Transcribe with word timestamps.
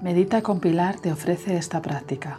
Medita 0.00 0.42
con 0.42 0.60
Pilar 0.60 1.00
te 1.00 1.10
ofrece 1.10 1.56
esta 1.56 1.82
práctica. 1.82 2.38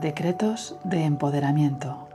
Decretos 0.00 0.76
de 0.82 1.04
empoderamiento. 1.04 2.08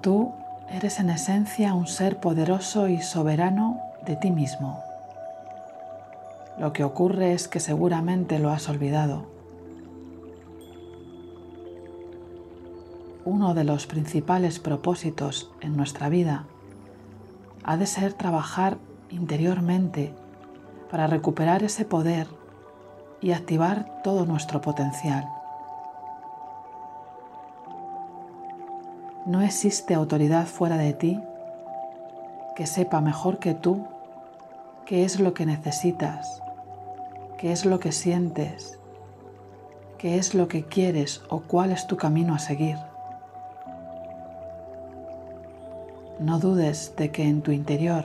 Tú 0.00 0.32
eres 0.70 0.98
en 0.98 1.10
esencia 1.10 1.74
un 1.74 1.86
ser 1.86 2.20
poderoso 2.20 2.88
y 2.88 3.02
soberano 3.02 3.82
de 4.06 4.16
ti 4.16 4.30
mismo. 4.30 4.82
Lo 6.58 6.72
que 6.72 6.84
ocurre 6.84 7.34
es 7.34 7.48
que 7.48 7.60
seguramente 7.60 8.38
lo 8.38 8.48
has 8.48 8.66
olvidado. 8.70 9.37
Uno 13.30 13.52
de 13.52 13.62
los 13.62 13.86
principales 13.86 14.58
propósitos 14.58 15.50
en 15.60 15.76
nuestra 15.76 16.08
vida 16.08 16.46
ha 17.62 17.76
de 17.76 17.84
ser 17.84 18.14
trabajar 18.14 18.78
interiormente 19.10 20.14
para 20.90 21.06
recuperar 21.06 21.62
ese 21.62 21.84
poder 21.84 22.26
y 23.20 23.32
activar 23.32 24.00
todo 24.02 24.24
nuestro 24.24 24.62
potencial. 24.62 25.28
No 29.26 29.42
existe 29.42 29.92
autoridad 29.92 30.46
fuera 30.46 30.78
de 30.78 30.94
ti 30.94 31.20
que 32.56 32.64
sepa 32.64 33.02
mejor 33.02 33.40
que 33.40 33.52
tú 33.52 33.86
qué 34.86 35.04
es 35.04 35.20
lo 35.20 35.34
que 35.34 35.44
necesitas 35.44 36.40
qué 37.36 37.52
es 37.52 37.66
lo 37.66 37.78
que 37.78 37.92
sientes, 37.92 38.78
qué 39.98 40.16
es 40.16 40.32
lo 40.32 40.48
que 40.48 40.64
quieres 40.64 41.20
o 41.28 41.40
cuál 41.40 41.72
es 41.72 41.86
tu 41.86 41.98
camino 41.98 42.34
a 42.34 42.38
seguir. 42.38 42.78
No 46.20 46.40
dudes 46.40 46.94
de 46.96 47.12
que 47.12 47.22
en 47.22 47.42
tu 47.42 47.52
interior 47.52 48.04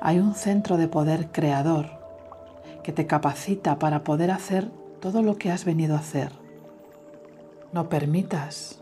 hay 0.00 0.18
un 0.18 0.34
centro 0.34 0.76
de 0.76 0.86
poder 0.86 1.28
creador 1.32 1.86
que 2.82 2.92
te 2.92 3.06
capacita 3.06 3.78
para 3.78 4.04
poder 4.04 4.30
hacer 4.30 4.70
todo 5.00 5.22
lo 5.22 5.36
que 5.36 5.50
has 5.50 5.64
venido 5.64 5.94
a 5.94 6.00
hacer. 6.00 6.30
No 7.72 7.88
permitas 7.88 8.80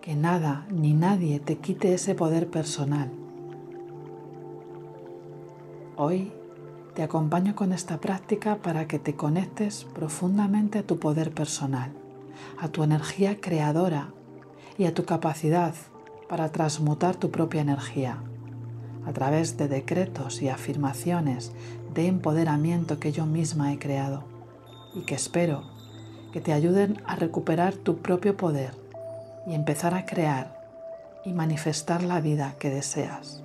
que 0.00 0.16
nada 0.16 0.66
ni 0.70 0.92
nadie 0.92 1.38
te 1.38 1.58
quite 1.58 1.94
ese 1.94 2.16
poder 2.16 2.50
personal. 2.50 3.12
Hoy 5.96 6.32
te 6.94 7.04
acompaño 7.04 7.54
con 7.54 7.72
esta 7.72 7.98
práctica 7.98 8.56
para 8.56 8.88
que 8.88 8.98
te 8.98 9.14
conectes 9.14 9.84
profundamente 9.94 10.80
a 10.80 10.82
tu 10.82 10.98
poder 10.98 11.32
personal, 11.32 11.92
a 12.58 12.68
tu 12.68 12.82
energía 12.82 13.40
creadora 13.40 14.08
y 14.78 14.86
a 14.86 14.94
tu 14.94 15.04
capacidad 15.04 15.74
para 16.28 16.50
transmutar 16.50 17.16
tu 17.16 17.30
propia 17.30 17.60
energía 17.60 18.18
a 19.06 19.12
través 19.12 19.56
de 19.56 19.68
decretos 19.68 20.42
y 20.42 20.48
afirmaciones 20.48 21.52
de 21.94 22.08
empoderamiento 22.08 22.98
que 22.98 23.12
yo 23.12 23.24
misma 23.24 23.72
he 23.72 23.78
creado 23.78 24.24
y 24.94 25.02
que 25.02 25.14
espero 25.14 25.62
que 26.32 26.40
te 26.40 26.52
ayuden 26.52 27.00
a 27.06 27.16
recuperar 27.16 27.74
tu 27.74 27.98
propio 27.98 28.36
poder 28.36 28.74
y 29.46 29.54
empezar 29.54 29.94
a 29.94 30.04
crear 30.04 30.60
y 31.24 31.32
manifestar 31.32 32.02
la 32.02 32.20
vida 32.20 32.56
que 32.58 32.70
deseas. 32.70 33.42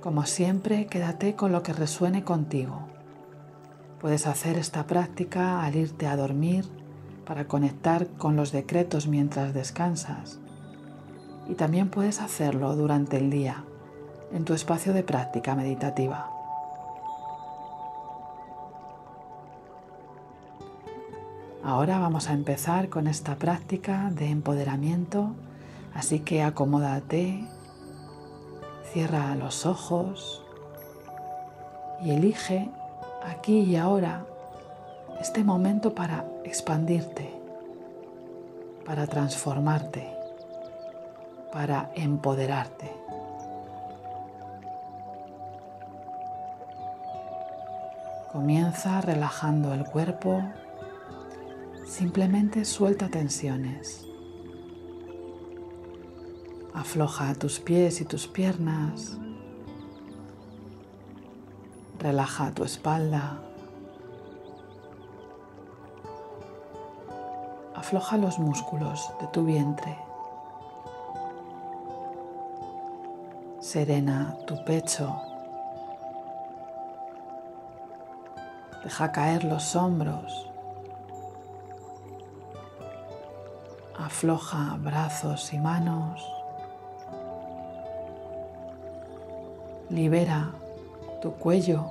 Como 0.00 0.24
siempre, 0.24 0.86
quédate 0.86 1.36
con 1.36 1.52
lo 1.52 1.62
que 1.62 1.74
resuene 1.74 2.24
contigo. 2.24 2.80
Puedes 4.00 4.26
hacer 4.26 4.56
esta 4.56 4.86
práctica 4.86 5.62
al 5.62 5.76
irte 5.76 6.06
a 6.06 6.16
dormir 6.16 6.64
para 7.24 7.46
conectar 7.46 8.06
con 8.18 8.36
los 8.36 8.52
decretos 8.52 9.06
mientras 9.06 9.54
descansas. 9.54 10.38
Y 11.48 11.54
también 11.54 11.88
puedes 11.88 12.20
hacerlo 12.20 12.76
durante 12.76 13.16
el 13.16 13.30
día, 13.30 13.64
en 14.32 14.44
tu 14.44 14.54
espacio 14.54 14.92
de 14.92 15.02
práctica 15.02 15.54
meditativa. 15.54 16.30
Ahora 21.62 21.98
vamos 21.98 22.28
a 22.28 22.32
empezar 22.32 22.88
con 22.88 23.06
esta 23.06 23.36
práctica 23.36 24.10
de 24.12 24.30
empoderamiento, 24.30 25.34
así 25.94 26.20
que 26.20 26.42
acomódate 26.42 27.46
Cierra 28.92 29.36
los 29.36 29.66
ojos 29.66 30.42
y 32.02 32.10
elige 32.10 32.68
aquí 33.24 33.60
y 33.60 33.76
ahora 33.76 34.26
este 35.20 35.44
momento 35.44 35.94
para 35.94 36.24
expandirte, 36.44 37.30
para 38.86 39.06
transformarte, 39.06 40.08
para 41.52 41.92
empoderarte. 41.94 42.90
Comienza 48.32 49.02
relajando 49.02 49.74
el 49.74 49.84
cuerpo, 49.84 50.42
simplemente 51.84 52.64
suelta 52.64 53.08
tensiones. 53.08 54.06
Afloja 56.72 57.34
tus 57.34 57.60
pies 57.60 58.00
y 58.00 58.06
tus 58.06 58.26
piernas. 58.26 59.18
Relaja 61.98 62.52
tu 62.54 62.64
espalda. 62.64 63.49
Afloja 67.90 68.18
los 68.18 68.38
músculos 68.38 69.12
de 69.20 69.26
tu 69.26 69.42
vientre. 69.42 69.98
Serena 73.58 74.36
tu 74.46 74.64
pecho. 74.64 75.20
Deja 78.84 79.10
caer 79.10 79.42
los 79.42 79.74
hombros. 79.74 80.48
Afloja 83.98 84.76
brazos 84.78 85.52
y 85.52 85.58
manos. 85.58 86.24
Libera 89.88 90.52
tu 91.20 91.32
cuello. 91.32 91.90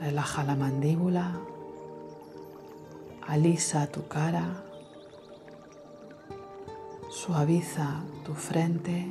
Relaja 0.00 0.42
la 0.42 0.56
mandíbula. 0.56 1.30
Alisa 3.28 3.86
tu 3.86 4.08
cara. 4.08 4.64
Suaviza 7.10 8.02
tu 8.24 8.34
frente 8.34 9.06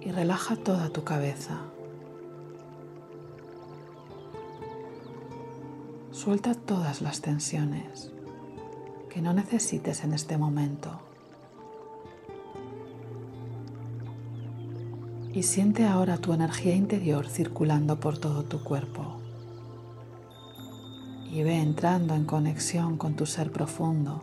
y 0.00 0.10
relaja 0.10 0.56
toda 0.56 0.90
tu 0.90 1.04
cabeza. 1.04 1.60
Suelta 6.10 6.54
todas 6.54 7.00
las 7.00 7.20
tensiones 7.20 8.10
que 9.08 9.22
no 9.22 9.32
necesites 9.32 10.04
en 10.04 10.12
este 10.12 10.36
momento. 10.36 11.00
y 15.32 15.44
siente 15.44 15.86
ahora 15.86 16.18
tu 16.18 16.32
energía 16.32 16.74
interior 16.74 17.28
circulando 17.28 18.00
por 18.00 18.18
todo 18.18 18.42
tu 18.42 18.62
cuerpo. 18.62 19.19
Y 21.30 21.42
ve 21.42 21.56
entrando 21.60 22.14
en 22.14 22.24
conexión 22.24 22.96
con 22.96 23.14
tu 23.14 23.24
ser 23.24 23.52
profundo. 23.52 24.22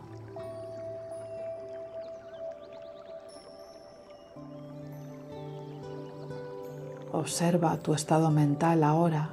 Observa 7.12 7.78
tu 7.78 7.94
estado 7.94 8.30
mental 8.30 8.84
ahora 8.84 9.30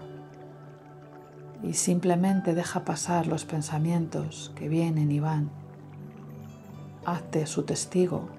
y 1.62 1.74
simplemente 1.74 2.56
deja 2.56 2.86
pasar 2.86 3.28
los 3.28 3.46
pensamientos 3.46 4.54
que 4.56 4.70
vienen 4.70 5.12
y 5.12 5.20
van. 5.20 5.50
Hazte 7.06 7.46
su 7.46 7.64
testigo 7.64 8.30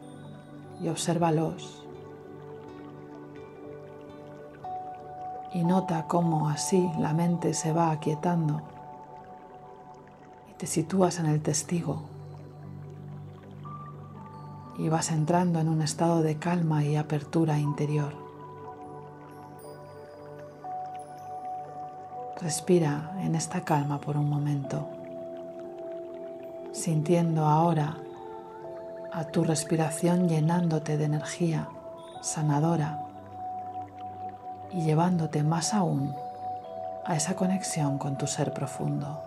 y 0.83 0.89
obsérvalos. 0.89 1.87
y 5.57 5.65
nota 5.65 6.07
cómo 6.07 6.51
así 6.51 6.91
la 6.99 7.15
mente 7.15 7.55
se 7.55 7.73
va 7.73 7.91
aquietando 7.91 8.61
te 10.59 10.67
sitúas 10.67 11.19
en 11.19 11.27
el 11.27 11.43
testigo 11.43 12.05
y 14.79 14.89
vas 14.89 15.11
entrando 15.11 15.61
en 15.61 15.69
un 15.69 15.83
estado 15.83 16.23
de 16.23 16.39
calma 16.39 16.83
y 16.83 16.97
apertura 16.97 17.59
interior. 17.59 18.15
Respira 22.41 23.13
en 23.21 23.35
esta 23.35 23.63
calma 23.63 24.01
por 24.01 24.17
un 24.17 24.29
momento, 24.29 24.89
sintiendo 26.73 27.47
ahora 27.47 27.97
a 29.13 29.25
tu 29.25 29.45
respiración 29.45 30.29
llenándote 30.29 30.97
de 30.97 31.05
energía 31.05 31.69
sanadora 32.23 33.03
y 34.73 34.83
llevándote 34.83 35.43
más 35.43 35.75
aún 35.75 36.15
a 37.05 37.15
esa 37.17 37.35
conexión 37.37 37.99
con 37.99 38.19
tu 38.19 38.27
ser 38.27 38.53
profundo. 38.53 39.26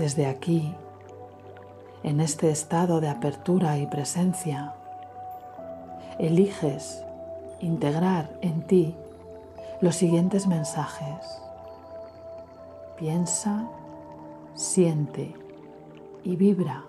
Desde 0.00 0.24
aquí, 0.24 0.74
en 2.02 2.22
este 2.22 2.50
estado 2.50 3.02
de 3.02 3.10
apertura 3.10 3.76
y 3.76 3.86
presencia, 3.86 4.72
eliges 6.18 7.02
integrar 7.60 8.30
en 8.40 8.62
ti 8.62 8.94
los 9.82 9.96
siguientes 9.96 10.46
mensajes. 10.46 11.42
Piensa, 12.96 13.68
siente 14.54 15.34
y 16.24 16.36
vibra 16.36 16.84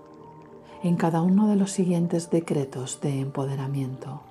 en 0.82 0.96
cada 0.96 1.22
uno 1.22 1.48
de 1.48 1.58
los 1.58 1.74
siguientes 1.74 2.30
decretos 2.30 3.02
de 3.02 3.20
empoderamiento. 3.20 4.22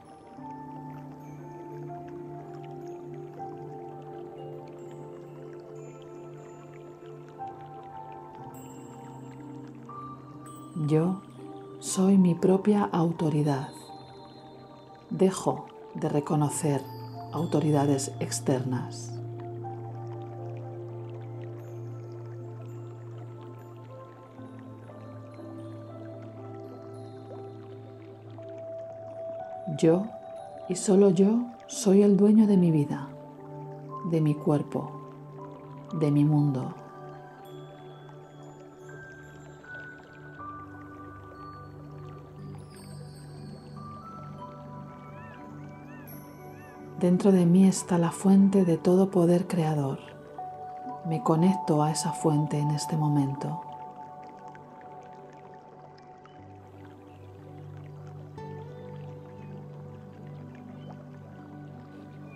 Yo 10.86 11.20
soy 11.78 12.16
mi 12.16 12.34
propia 12.34 12.84
autoridad. 12.84 13.68
Dejo 15.10 15.66
de 15.94 16.08
reconocer 16.08 16.82
autoridades 17.32 18.12
externas. 18.18 19.12
Yo 29.76 30.04
y 30.70 30.76
solo 30.76 31.10
yo 31.10 31.44
soy 31.66 32.02
el 32.02 32.16
dueño 32.16 32.46
de 32.46 32.56
mi 32.56 32.70
vida, 32.70 33.10
de 34.10 34.22
mi 34.22 34.34
cuerpo, 34.34 34.90
de 36.00 36.10
mi 36.10 36.24
mundo. 36.24 36.79
Dentro 47.00 47.32
de 47.32 47.46
mí 47.46 47.66
está 47.66 47.96
la 47.96 48.10
fuente 48.10 48.66
de 48.66 48.76
todo 48.76 49.10
poder 49.10 49.46
creador. 49.46 50.00
Me 51.08 51.22
conecto 51.22 51.82
a 51.82 51.90
esa 51.90 52.12
fuente 52.12 52.58
en 52.58 52.72
este 52.72 52.94
momento. 52.94 53.62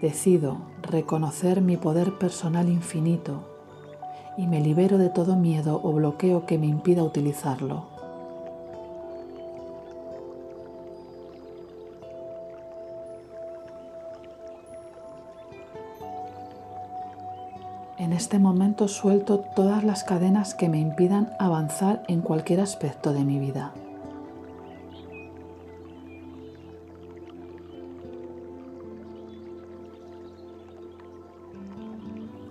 Decido 0.01 0.57
reconocer 0.81 1.61
mi 1.61 1.77
poder 1.77 2.17
personal 2.17 2.71
infinito 2.71 3.47
y 4.39 4.47
me 4.47 4.61
libero 4.61 4.97
de 4.97 5.11
todo 5.11 5.37
miedo 5.37 5.79
o 5.85 5.93
bloqueo 5.93 6.47
que 6.47 6.57
me 6.57 6.69
impida 6.69 7.03
utilizarlo. 7.03 7.94
Este 18.25 18.38
momento 18.38 18.88
suelto 18.88 19.41
todas 19.55 19.85
las 19.85 20.03
cadenas 20.03 20.55
que 20.55 20.71
me 20.71 20.81
impidan 20.81 21.35
avanzar 21.38 22.05
en 22.09 22.23
cualquier 22.23 22.61
aspecto 22.61 23.12
de 23.12 23.23
mi 23.23 23.38
vida. 23.38 23.75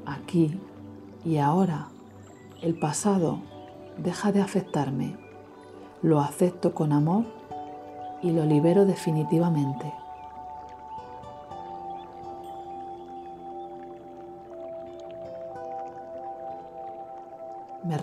aquí 0.06 0.60
y 1.26 1.38
ahora, 1.38 1.88
el 2.62 2.78
pasado 2.78 3.40
deja 3.98 4.32
de 4.32 4.42
afectarme, 4.42 5.18
lo 6.04 6.22
acepto 6.22 6.76
con 6.76 6.94
amor 6.94 7.26
y 8.22 8.30
lo 8.30 8.46
libero 8.46 8.86
definitivamente. 8.86 9.92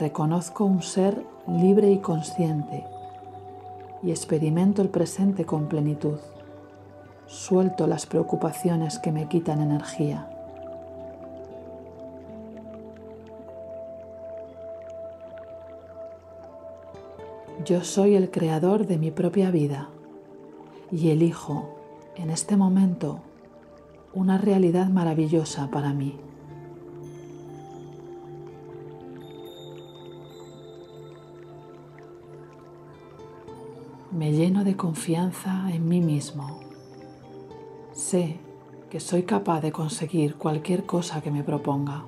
Reconozco 0.01 0.65
un 0.65 0.83
ser 0.83 1.23
libre 1.47 1.91
y 1.91 1.99
consciente 1.99 2.87
y 4.03 4.11
experimento 4.11 4.81
el 4.81 4.89
presente 4.89 5.45
con 5.45 5.69
plenitud. 5.69 6.19
Suelto 7.27 7.87
las 7.87 8.07
preocupaciones 8.07 8.99
que 8.99 9.13
me 9.13 9.29
quitan 9.29 9.61
energía. 9.61 10.27
Yo 17.67 17.85
soy 17.85 18.15
el 18.17 18.31
creador 18.31 18.87
de 18.87 18.97
mi 18.97 19.11
propia 19.11 19.51
vida 19.51 19.91
y 20.91 21.11
elijo 21.11 21.77
en 22.17 22.31
este 22.31 22.57
momento 22.57 23.21
una 24.15 24.39
realidad 24.39 24.89
maravillosa 24.89 25.71
para 25.71 25.93
mí. 25.93 26.30
Me 34.21 34.33
lleno 34.33 34.65
de 34.65 34.77
confianza 34.77 35.71
en 35.73 35.89
mí 35.89 36.03
mismo. 36.03 36.61
Sé 37.95 38.37
que 38.91 39.01
soy 39.01 39.23
capaz 39.23 39.63
de 39.63 39.73
conseguir 39.73 40.35
cualquier 40.35 40.85
cosa 40.85 41.23
que 41.23 41.31
me 41.31 41.43
proponga. 41.43 42.05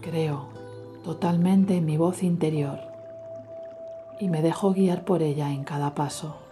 Creo 0.00 0.48
totalmente 1.04 1.76
en 1.76 1.84
mi 1.84 1.98
voz 1.98 2.22
interior 2.22 2.78
y 4.18 4.28
me 4.28 4.40
dejo 4.40 4.72
guiar 4.72 5.04
por 5.04 5.20
ella 5.22 5.52
en 5.52 5.64
cada 5.64 5.94
paso. 5.94 6.47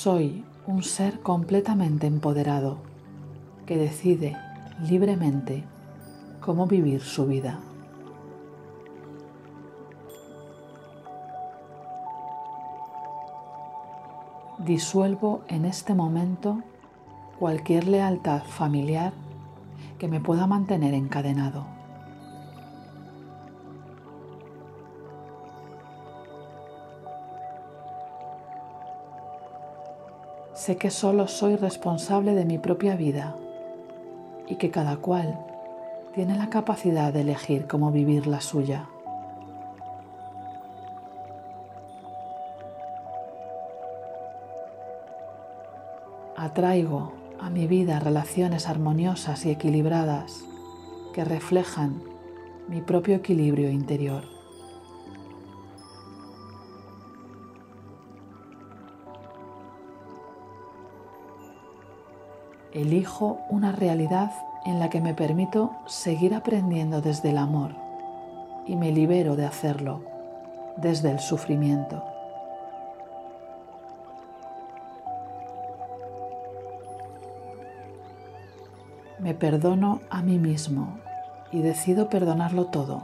Soy 0.00 0.44
un 0.68 0.84
ser 0.84 1.18
completamente 1.22 2.06
empoderado 2.06 2.78
que 3.66 3.76
decide 3.76 4.36
libremente 4.88 5.64
cómo 6.40 6.68
vivir 6.68 7.00
su 7.00 7.26
vida. 7.26 7.58
Disuelvo 14.60 15.42
en 15.48 15.64
este 15.64 15.94
momento 15.94 16.62
cualquier 17.40 17.88
lealtad 17.88 18.44
familiar 18.44 19.12
que 19.98 20.06
me 20.06 20.20
pueda 20.20 20.46
mantener 20.46 20.94
encadenado. 20.94 21.77
Sé 30.58 30.76
que 30.76 30.90
solo 30.90 31.28
soy 31.28 31.54
responsable 31.54 32.34
de 32.34 32.44
mi 32.44 32.58
propia 32.58 32.96
vida 32.96 33.36
y 34.48 34.56
que 34.56 34.72
cada 34.72 34.96
cual 34.96 35.38
tiene 36.16 36.36
la 36.36 36.50
capacidad 36.50 37.12
de 37.12 37.20
elegir 37.20 37.68
cómo 37.68 37.92
vivir 37.92 38.26
la 38.26 38.40
suya. 38.40 38.88
Atraigo 46.36 47.12
a 47.40 47.50
mi 47.50 47.68
vida 47.68 48.00
relaciones 48.00 48.68
armoniosas 48.68 49.46
y 49.46 49.50
equilibradas 49.50 50.42
que 51.14 51.24
reflejan 51.24 52.02
mi 52.66 52.80
propio 52.80 53.14
equilibrio 53.14 53.70
interior. 53.70 54.37
Elijo 62.72 63.40
una 63.48 63.72
realidad 63.72 64.30
en 64.66 64.78
la 64.78 64.90
que 64.90 65.00
me 65.00 65.14
permito 65.14 65.72
seguir 65.86 66.34
aprendiendo 66.34 67.00
desde 67.00 67.30
el 67.30 67.38
amor 67.38 67.74
y 68.66 68.76
me 68.76 68.92
libero 68.92 69.36
de 69.36 69.46
hacerlo 69.46 70.02
desde 70.76 71.10
el 71.10 71.18
sufrimiento. 71.18 72.04
Me 79.18 79.34
perdono 79.34 80.00
a 80.10 80.22
mí 80.22 80.38
mismo 80.38 80.98
y 81.50 81.62
decido 81.62 82.10
perdonarlo 82.10 82.66
todo 82.66 83.02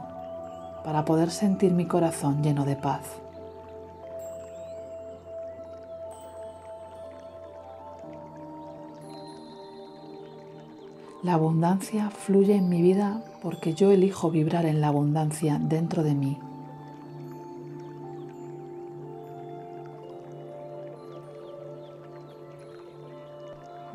para 0.83 1.03
poder 1.03 1.31
sentir 1.31 1.73
mi 1.73 1.85
corazón 1.87 2.43
lleno 2.43 2.63
de 2.65 2.75
paz. 2.75 3.24
La 11.25 11.33
abundancia 11.33 12.11
fluye 12.11 12.55
en 12.55 12.69
mi 12.69 12.83
vida 12.83 13.23
porque 13.41 13.73
yo 13.73 13.89
elijo 13.89 14.29
vibrar 14.29 14.67
en 14.67 14.79
la 14.79 14.89
abundancia 14.89 15.57
dentro 15.59 16.03
de 16.03 16.13
mí. 16.13 16.37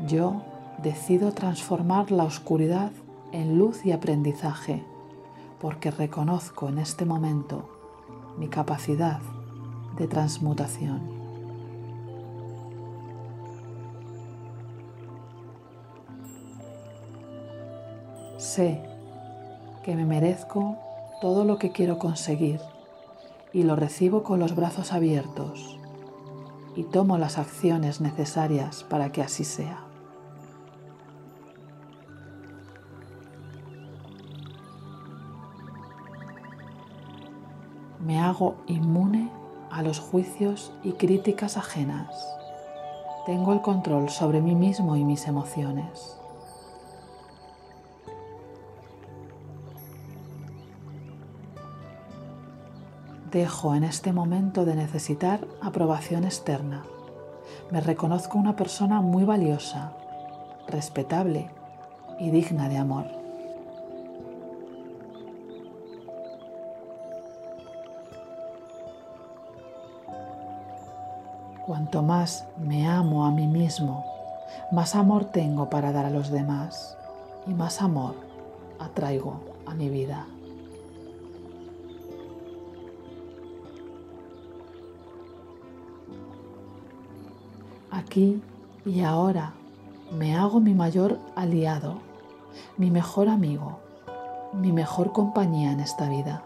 Yo 0.08 0.42
decido 0.82 1.30
transformar 1.30 2.10
la 2.10 2.24
oscuridad 2.24 2.90
en 3.30 3.58
luz 3.58 3.86
y 3.86 3.92
aprendizaje 3.92 4.82
porque 5.60 5.92
reconozco 5.92 6.68
en 6.68 6.78
este 6.78 7.04
momento 7.04 7.68
mi 8.38 8.48
capacidad 8.48 9.20
de 9.96 10.08
transmutación. 10.08 11.19
Sé 18.40 18.80
que 19.82 19.94
me 19.94 20.06
merezco 20.06 20.78
todo 21.20 21.44
lo 21.44 21.58
que 21.58 21.72
quiero 21.72 21.98
conseguir 21.98 22.58
y 23.52 23.64
lo 23.64 23.76
recibo 23.76 24.22
con 24.22 24.40
los 24.40 24.56
brazos 24.56 24.94
abiertos 24.94 25.78
y 26.74 26.84
tomo 26.84 27.18
las 27.18 27.36
acciones 27.36 28.00
necesarias 28.00 28.82
para 28.82 29.12
que 29.12 29.20
así 29.20 29.44
sea. 29.44 29.84
Me 37.98 38.18
hago 38.20 38.54
inmune 38.66 39.30
a 39.70 39.82
los 39.82 40.00
juicios 40.00 40.72
y 40.82 40.92
críticas 40.92 41.58
ajenas. 41.58 42.08
Tengo 43.26 43.52
el 43.52 43.60
control 43.60 44.08
sobre 44.08 44.40
mí 44.40 44.54
mismo 44.54 44.96
y 44.96 45.04
mis 45.04 45.28
emociones. 45.28 46.19
Dejo 53.30 53.76
en 53.76 53.84
este 53.84 54.12
momento 54.12 54.64
de 54.64 54.74
necesitar 54.74 55.46
aprobación 55.62 56.24
externa. 56.24 56.82
Me 57.70 57.80
reconozco 57.80 58.38
una 58.38 58.56
persona 58.56 59.00
muy 59.02 59.22
valiosa, 59.22 59.92
respetable 60.66 61.48
y 62.18 62.30
digna 62.30 62.68
de 62.68 62.78
amor. 62.78 63.04
Cuanto 71.64 72.02
más 72.02 72.48
me 72.58 72.88
amo 72.88 73.26
a 73.26 73.30
mí 73.30 73.46
mismo, 73.46 74.04
más 74.72 74.96
amor 74.96 75.26
tengo 75.26 75.70
para 75.70 75.92
dar 75.92 76.04
a 76.04 76.10
los 76.10 76.30
demás 76.30 76.96
y 77.46 77.54
más 77.54 77.80
amor 77.80 78.16
atraigo 78.80 79.38
a 79.66 79.74
mi 79.74 79.88
vida. 79.88 80.26
Aquí 88.10 88.42
y 88.84 89.02
ahora 89.02 89.52
me 90.10 90.34
hago 90.34 90.58
mi 90.58 90.74
mayor 90.74 91.20
aliado, 91.36 91.98
mi 92.76 92.90
mejor 92.90 93.28
amigo, 93.28 93.78
mi 94.52 94.72
mejor 94.72 95.12
compañía 95.12 95.70
en 95.70 95.78
esta 95.78 96.08
vida. 96.08 96.42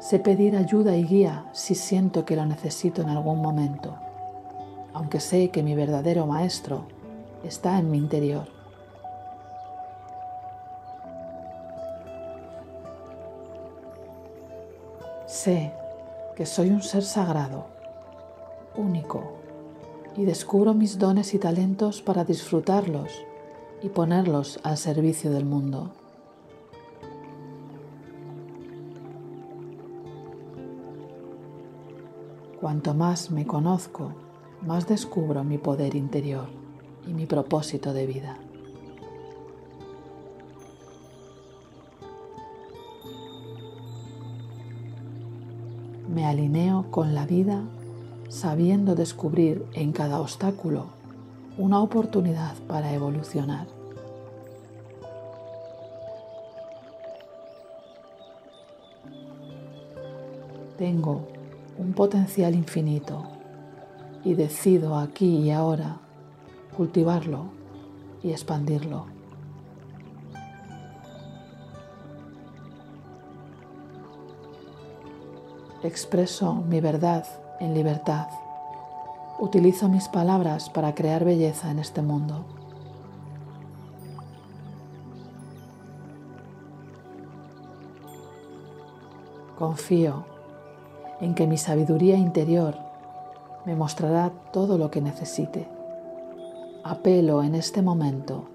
Sé 0.00 0.18
pedir 0.18 0.56
ayuda 0.56 0.96
y 0.96 1.04
guía 1.04 1.44
si 1.52 1.76
siento 1.76 2.24
que 2.24 2.34
lo 2.34 2.44
necesito 2.44 3.00
en 3.02 3.10
algún 3.10 3.40
momento, 3.40 3.94
aunque 4.92 5.20
sé 5.20 5.50
que 5.50 5.62
mi 5.62 5.76
verdadero 5.76 6.26
maestro 6.26 6.82
está 7.44 7.78
en 7.78 7.92
mi 7.92 7.98
interior. 7.98 8.55
Sé 15.46 15.72
que 16.34 16.44
soy 16.44 16.70
un 16.70 16.82
ser 16.82 17.04
sagrado, 17.04 17.66
único, 18.74 19.34
y 20.16 20.24
descubro 20.24 20.74
mis 20.74 20.98
dones 20.98 21.34
y 21.34 21.38
talentos 21.38 22.02
para 22.02 22.24
disfrutarlos 22.24 23.12
y 23.80 23.90
ponerlos 23.90 24.58
al 24.64 24.76
servicio 24.76 25.30
del 25.30 25.44
mundo. 25.44 25.92
Cuanto 32.60 32.92
más 32.94 33.30
me 33.30 33.46
conozco, 33.46 34.14
más 34.62 34.88
descubro 34.88 35.44
mi 35.44 35.58
poder 35.58 35.94
interior 35.94 36.48
y 37.06 37.12
mi 37.12 37.26
propósito 37.26 37.92
de 37.92 38.06
vida. 38.06 38.36
Alineo 46.26 46.90
con 46.90 47.14
la 47.14 47.26
vida 47.26 47.62
sabiendo 48.28 48.94
descubrir 48.94 49.64
en 49.72 49.92
cada 49.92 50.20
obstáculo 50.20 50.86
una 51.58 51.80
oportunidad 51.80 52.54
para 52.68 52.92
evolucionar. 52.92 53.66
Tengo 60.76 61.22
un 61.78 61.94
potencial 61.94 62.54
infinito 62.54 63.22
y 64.24 64.34
decido 64.34 64.96
aquí 64.96 65.38
y 65.38 65.50
ahora 65.50 65.96
cultivarlo 66.76 67.44
y 68.22 68.32
expandirlo. 68.32 69.15
Expreso 75.82 76.54
mi 76.54 76.80
verdad 76.80 77.26
en 77.60 77.74
libertad. 77.74 78.28
Utilizo 79.38 79.90
mis 79.90 80.08
palabras 80.08 80.70
para 80.70 80.94
crear 80.94 81.22
belleza 81.22 81.70
en 81.70 81.78
este 81.78 82.00
mundo. 82.00 82.46
Confío 89.58 90.24
en 91.20 91.34
que 91.34 91.46
mi 91.46 91.58
sabiduría 91.58 92.16
interior 92.16 92.74
me 93.66 93.76
mostrará 93.76 94.32
todo 94.52 94.78
lo 94.78 94.90
que 94.90 95.02
necesite. 95.02 95.68
Apelo 96.84 97.42
en 97.42 97.54
este 97.54 97.82
momento 97.82 98.48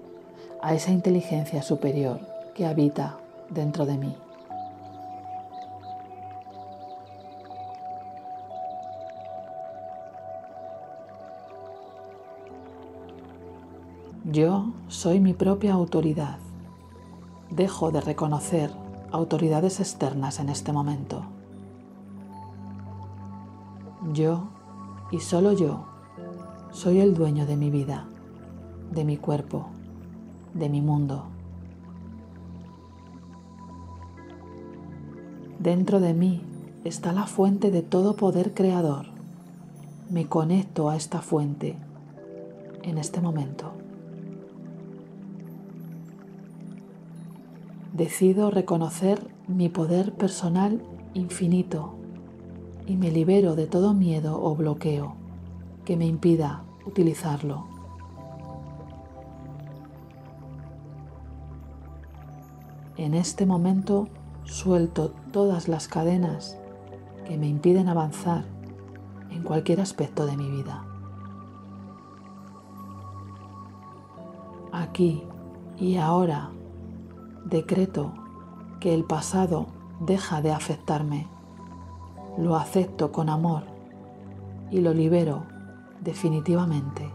a 0.60 0.74
esa 0.74 0.90
inteligencia 0.90 1.62
superior 1.62 2.18
que 2.54 2.66
habita 2.66 3.18
dentro 3.48 3.86
de 3.86 3.96
mí. 3.96 4.16
Soy 15.02 15.18
mi 15.18 15.32
propia 15.32 15.72
autoridad. 15.72 16.38
Dejo 17.50 17.90
de 17.90 18.00
reconocer 18.00 18.70
autoridades 19.10 19.80
externas 19.80 20.38
en 20.38 20.48
este 20.48 20.70
momento. 20.72 21.24
Yo, 24.12 24.44
y 25.10 25.18
solo 25.18 25.54
yo, 25.54 25.86
soy 26.70 27.00
el 27.00 27.14
dueño 27.14 27.46
de 27.46 27.56
mi 27.56 27.68
vida, 27.68 28.06
de 28.92 29.04
mi 29.04 29.16
cuerpo, 29.16 29.70
de 30.54 30.68
mi 30.68 30.80
mundo. 30.80 31.24
Dentro 35.58 35.98
de 35.98 36.14
mí 36.14 36.44
está 36.84 37.12
la 37.12 37.26
fuente 37.26 37.72
de 37.72 37.82
todo 37.82 38.14
poder 38.14 38.54
creador. 38.54 39.06
Me 40.10 40.28
conecto 40.28 40.88
a 40.88 40.94
esta 40.94 41.22
fuente 41.22 41.74
en 42.84 42.98
este 42.98 43.20
momento. 43.20 43.81
Decido 47.92 48.50
reconocer 48.50 49.30
mi 49.46 49.68
poder 49.68 50.14
personal 50.14 50.82
infinito 51.12 51.92
y 52.86 52.96
me 52.96 53.10
libero 53.10 53.54
de 53.54 53.66
todo 53.66 53.92
miedo 53.92 54.42
o 54.42 54.56
bloqueo 54.56 55.14
que 55.84 55.98
me 55.98 56.06
impida 56.06 56.64
utilizarlo. 56.86 57.66
En 62.96 63.12
este 63.12 63.44
momento 63.44 64.08
suelto 64.44 65.10
todas 65.30 65.68
las 65.68 65.86
cadenas 65.86 66.56
que 67.26 67.36
me 67.36 67.46
impiden 67.46 67.88
avanzar 67.88 68.44
en 69.30 69.42
cualquier 69.42 69.82
aspecto 69.82 70.24
de 70.24 70.38
mi 70.38 70.50
vida. 70.50 70.86
Aquí 74.72 75.24
y 75.78 75.96
ahora 75.96 76.52
Decreto 77.44 78.12
que 78.80 78.94
el 78.94 79.04
pasado 79.04 79.66
deja 80.00 80.42
de 80.42 80.52
afectarme. 80.52 81.28
Lo 82.38 82.56
acepto 82.56 83.12
con 83.12 83.28
amor 83.28 83.64
y 84.70 84.80
lo 84.80 84.94
libero 84.94 85.44
definitivamente. 86.00 87.10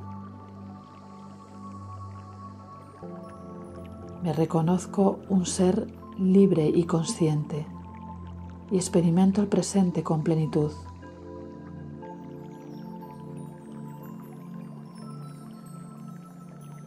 Me 4.24 4.34
reconozco 4.34 5.20
un 5.30 5.46
ser 5.46 5.88
libre 6.18 6.68
y 6.68 6.84
consciente 6.84 7.66
y 8.72 8.76
experimento 8.76 9.42
el 9.42 9.48
presente 9.48 10.04
con 10.04 10.24
plenitud. 10.24 10.72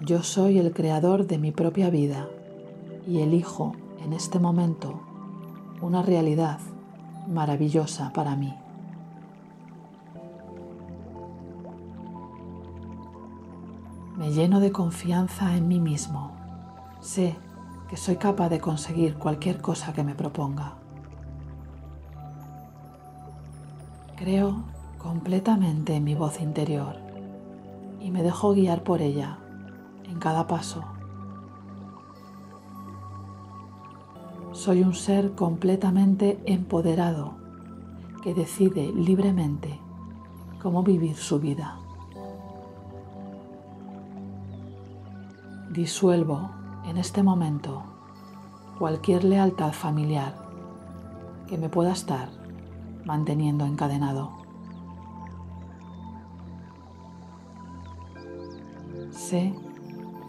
Yo 0.01 0.23
soy 0.23 0.59
el 0.59 0.73
creador 0.73 1.27
de 1.27 1.39
mi 1.39 1.53
propia 1.53 1.89
vida 1.91 2.29
y 3.07 3.21
elijo 3.21 3.73
en 4.05 4.13
este 4.13 4.39
momento 4.39 5.01
una 5.81 6.03
realidad 6.03 6.59
maravillosa 7.29 8.13
para 8.13 8.37
mí. 8.37 8.55
Me 14.17 14.33
lleno 14.33 14.61
de 14.61 14.71
confianza 14.71 15.57
en 15.57 15.67
mí 15.69 15.81
mismo. 15.81 16.33
Sé 17.01 17.37
que 17.89 17.97
soy 17.97 18.17
capaz 18.17 18.51
de 18.51 18.61
conseguir 18.61 19.15
cualquier 19.15 19.61
cosa 19.61 19.93
que 19.93 20.05
me 20.05 20.15
proponga. 20.15 20.75
Creo 24.17 24.63
completamente 24.99 25.95
en 25.95 26.05
mi 26.05 26.15
voz 26.15 26.41
interior 26.41 26.97
y 28.01 28.11
me 28.11 28.23
dejo 28.23 28.53
guiar 28.53 28.83
por 28.83 29.01
ella 29.01 29.39
en 30.05 30.19
cada 30.19 30.47
paso. 30.47 30.85
Soy 34.61 34.83
un 34.83 34.93
ser 34.93 35.33
completamente 35.33 36.39
empoderado 36.45 37.33
que 38.23 38.35
decide 38.35 38.93
libremente 38.93 39.81
cómo 40.61 40.83
vivir 40.83 41.17
su 41.17 41.41
vida. 41.41 41.79
Disuelvo 45.73 46.51
en 46.85 46.99
este 46.99 47.23
momento 47.23 47.85
cualquier 48.79 49.25
lealtad 49.25 49.73
familiar 49.73 50.35
que 51.49 51.57
me 51.57 51.71
pueda 51.71 51.93
estar 51.93 52.29
manteniendo 53.07 53.65
encadenado. 53.65 54.31
Sé 59.11 59.55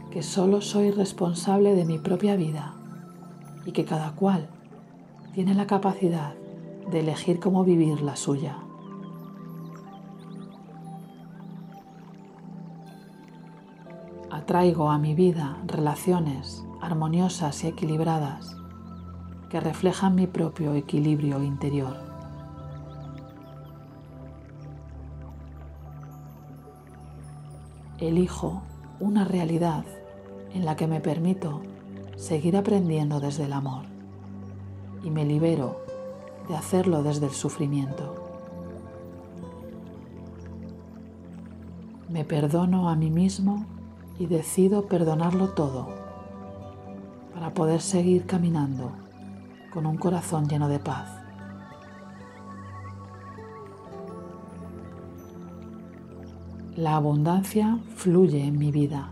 que 0.10 0.24
solo 0.24 0.62
soy 0.62 0.92
responsable 0.92 1.76
de 1.76 1.84
mi 1.84 2.00
propia 2.00 2.38
vida 2.38 2.76
y 3.66 3.72
que 3.72 3.86
cada 3.86 4.14
cual 4.14 4.50
tiene 5.34 5.54
la 5.54 5.68
capacidad 5.68 6.34
de 6.90 7.00
elegir 7.00 7.40
cómo 7.40 7.64
vivir 7.64 8.02
la 8.02 8.16
suya. 8.16 8.58
Atraigo 14.30 14.90
a 14.90 14.98
mi 14.98 15.14
vida 15.14 15.58
relaciones 15.66 16.66
armoniosas 16.82 17.64
y 17.64 17.68
equilibradas 17.68 18.58
que 19.50 19.60
reflejan 19.60 20.16
mi 20.16 20.28
propio 20.28 20.74
equilibrio 20.74 21.44
interior. 21.44 21.98
Elijo 28.00 28.64
una 29.00 29.26
realidad 29.26 29.86
en 30.54 30.66
la 30.66 30.76
que 30.76 30.88
me 30.88 31.02
permito 31.02 31.62
seguir 32.22 32.56
aprendiendo 32.56 33.20
desde 33.20 33.46
el 33.46 33.54
amor 33.54 33.86
y 35.04 35.10
me 35.10 35.26
libero 35.26 35.78
de 36.48 36.56
hacerlo 36.56 37.02
desde 37.02 37.26
el 37.26 37.32
sufrimiento. 37.32 38.16
Me 42.10 42.24
perdono 42.24 42.90
a 42.90 42.96
mí 42.96 43.10
mismo 43.10 43.66
y 44.20 44.28
decido 44.28 44.86
perdonarlo 44.86 45.50
todo 45.50 45.90
para 47.34 47.56
poder 47.56 47.82
seguir 47.82 48.28
caminando 48.28 48.92
con 49.74 49.88
un 49.88 49.98
corazón 49.98 50.48
lleno 50.48 50.70
de 50.70 50.78
paz. 50.78 51.10
La 56.76 56.98
abundancia 56.98 57.80
fluye 57.96 58.46
en 58.46 58.60
mi 58.60 58.72
vida 58.72 59.10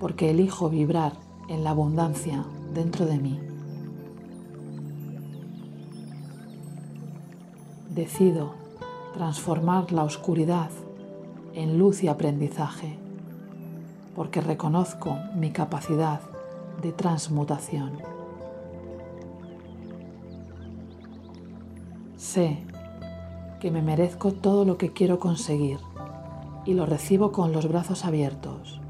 porque 0.00 0.30
elijo 0.30 0.68
vibrar 0.68 1.23
en 1.48 1.64
la 1.64 1.70
abundancia 1.70 2.44
dentro 2.72 3.06
de 3.06 3.18
mí. 3.18 3.40
Decido 7.90 8.54
transformar 9.14 9.92
la 9.92 10.04
oscuridad 10.04 10.70
en 11.54 11.78
luz 11.78 12.02
y 12.02 12.08
aprendizaje 12.08 12.98
porque 14.14 14.40
reconozco 14.40 15.16
mi 15.34 15.50
capacidad 15.50 16.20
de 16.82 16.92
transmutación. 16.92 17.98
Sé 22.16 22.58
que 23.60 23.70
me 23.70 23.82
merezco 23.82 24.32
todo 24.32 24.64
lo 24.64 24.76
que 24.76 24.92
quiero 24.92 25.18
conseguir 25.18 25.78
y 26.64 26.74
lo 26.74 26.86
recibo 26.86 27.32
con 27.32 27.52
los 27.52 27.68
brazos 27.68 28.04
abiertos 28.04 28.80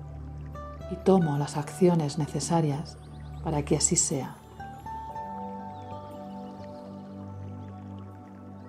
y 0.94 0.96
tomo 0.96 1.38
las 1.38 1.56
acciones 1.56 2.18
necesarias 2.18 2.96
para 3.42 3.64
que 3.64 3.76
así 3.76 3.96
sea. 3.96 4.36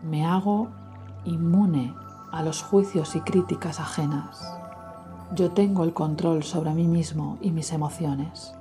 Me 0.02 0.26
hago 0.26 0.70
inmune 1.24 1.94
a 2.32 2.42
los 2.42 2.64
juicios 2.64 3.16
y 3.16 3.22
críticas 3.22 3.80
ajenas. 3.80 4.44
Yo 5.36 5.52
tengo 5.52 5.84
el 5.84 5.94
control 5.94 6.44
sobre 6.44 6.74
mí 6.74 6.88
mismo 6.88 7.38
y 7.42 7.52
mis 7.52 7.72
emociones. 7.72 8.56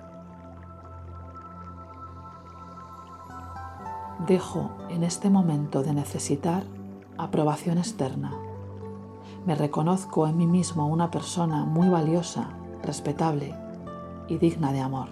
Dejo 4.26 4.72
en 4.90 5.04
este 5.04 5.30
momento 5.30 5.82
de 5.82 5.94
necesitar 5.94 6.64
aprobación 7.16 7.78
externa. 7.78 8.30
Me 9.46 9.54
reconozco 9.54 10.26
en 10.26 10.36
mí 10.36 10.46
mismo 10.46 10.86
una 10.86 11.10
persona 11.10 11.64
muy 11.64 11.88
valiosa 11.88 12.50
respetable 12.84 13.54
y 14.28 14.38
digna 14.38 14.72
de 14.72 14.80
amor. 14.80 15.08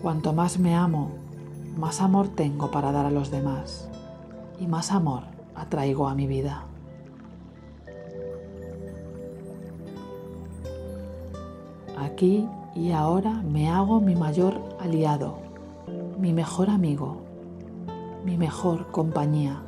Cuanto 0.00 0.32
más 0.32 0.58
me 0.58 0.74
amo, 0.74 1.10
más 1.76 2.00
amor 2.00 2.28
tengo 2.28 2.70
para 2.70 2.92
dar 2.92 3.06
a 3.06 3.10
los 3.10 3.30
demás 3.30 3.88
y 4.58 4.66
más 4.66 4.92
amor 4.92 5.22
atraigo 5.54 6.08
a 6.08 6.14
mi 6.14 6.26
vida. 6.26 6.64
Aquí 11.96 12.48
y 12.74 12.90
ahora 12.92 13.30
me 13.42 13.70
hago 13.70 14.00
mi 14.00 14.16
mayor 14.16 14.60
aliado, 14.80 15.38
mi 16.18 16.32
mejor 16.32 16.68
amigo, 16.68 17.18
mi 18.24 18.36
mejor 18.36 18.90
compañía 18.90 19.62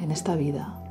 en 0.00 0.10
esta 0.10 0.36
vida. 0.36 0.85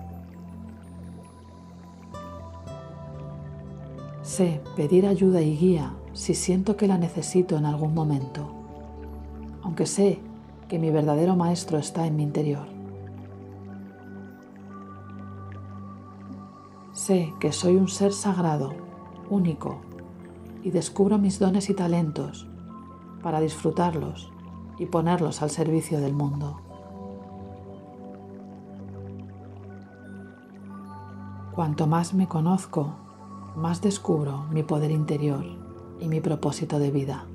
Sé 4.25 4.59
pedir 4.75 5.05
ayuda 5.05 5.39
y 5.43 5.55
guía 5.55 5.93
si 6.13 6.33
siento 6.33 6.75
que 6.75 6.87
la 6.87 6.97
necesito 6.97 7.57
en 7.57 7.65
algún 7.65 7.93
momento, 7.93 8.49
aunque 9.61 9.85
sé 9.85 10.19
que 10.67 10.79
mi 10.79 10.89
verdadero 10.89 11.35
maestro 11.35 11.77
está 11.77 12.07
en 12.07 12.15
mi 12.15 12.23
interior. 12.23 12.65
Sé 16.91 17.31
que 17.39 17.51
soy 17.51 17.75
un 17.75 17.87
ser 17.87 18.13
sagrado, 18.13 18.73
único, 19.29 19.81
y 20.63 20.71
descubro 20.71 21.19
mis 21.19 21.37
dones 21.37 21.69
y 21.69 21.75
talentos 21.75 22.47
para 23.21 23.39
disfrutarlos 23.39 24.31
y 24.79 24.87
ponerlos 24.87 25.43
al 25.43 25.51
servicio 25.51 26.01
del 26.01 26.13
mundo. 26.13 26.59
Cuanto 31.53 31.85
más 31.85 32.15
me 32.15 32.27
conozco, 32.27 33.04
más 33.55 33.81
descubro 33.81 34.45
mi 34.51 34.63
poder 34.63 34.91
interior 34.91 35.45
y 35.99 36.07
mi 36.07 36.19
propósito 36.19 36.79
de 36.79 36.91
vida. 36.91 37.25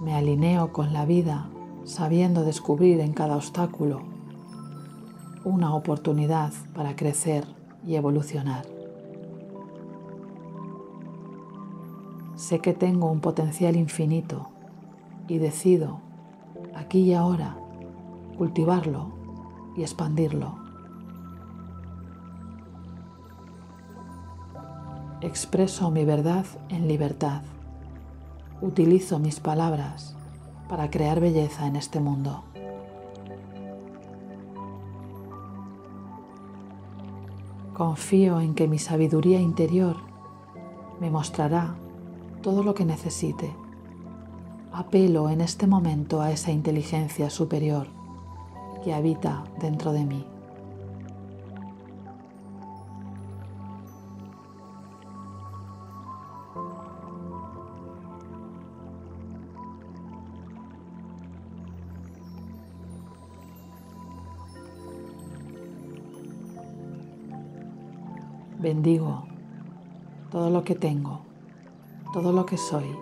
Me 0.00 0.14
alineo 0.14 0.72
con 0.72 0.92
la 0.92 1.04
vida 1.04 1.48
sabiendo 1.84 2.44
descubrir 2.44 3.00
en 3.00 3.12
cada 3.12 3.36
obstáculo 3.36 4.02
una 5.44 5.74
oportunidad 5.74 6.52
para 6.74 6.96
crecer 6.96 7.46
y 7.86 7.94
evolucionar. 7.94 8.66
Sé 12.34 12.60
que 12.60 12.72
tengo 12.72 13.10
un 13.10 13.20
potencial 13.20 13.76
infinito 13.76 14.48
y 15.28 15.38
decido, 15.38 16.00
aquí 16.74 17.00
y 17.00 17.14
ahora, 17.14 17.56
cultivarlo 18.36 19.08
y 19.76 19.82
expandirlo. 19.82 20.59
Expreso 25.22 25.90
mi 25.90 26.06
verdad 26.06 26.46
en 26.70 26.88
libertad. 26.88 27.42
Utilizo 28.62 29.18
mis 29.18 29.38
palabras 29.38 30.16
para 30.66 30.90
crear 30.90 31.20
belleza 31.20 31.66
en 31.66 31.76
este 31.76 32.00
mundo. 32.00 32.42
Confío 37.74 38.40
en 38.40 38.54
que 38.54 38.66
mi 38.66 38.78
sabiduría 38.78 39.38
interior 39.38 39.96
me 41.00 41.10
mostrará 41.10 41.74
todo 42.40 42.62
lo 42.62 42.74
que 42.74 42.86
necesite. 42.86 43.54
Apelo 44.72 45.28
en 45.28 45.42
este 45.42 45.66
momento 45.66 46.22
a 46.22 46.30
esa 46.30 46.50
inteligencia 46.50 47.28
superior 47.28 47.88
que 48.82 48.94
habita 48.94 49.44
dentro 49.60 49.92
de 49.92 50.06
mí. 50.06 50.24
Bendigo 68.80 69.24
todo 70.30 70.48
lo 70.48 70.64
que 70.64 70.74
tengo, 70.74 71.20
todo 72.14 72.32
lo 72.32 72.46
que 72.46 72.56
soy 72.56 72.96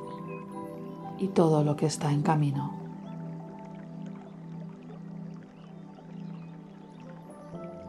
y 1.20 1.28
todo 1.28 1.62
lo 1.62 1.76
que 1.76 1.86
está 1.86 2.10
en 2.10 2.22
camino. 2.22 2.72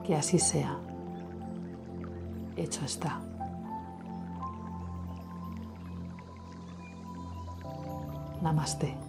Que 0.06 0.16
así 0.16 0.38
sea. 0.38 0.78
Hecho 2.56 2.86
está. 2.86 3.20
Namaste. 8.44 9.09